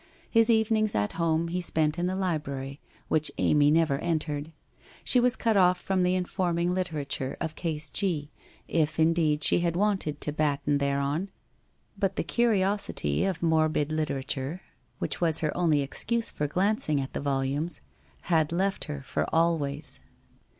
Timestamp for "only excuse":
15.55-16.31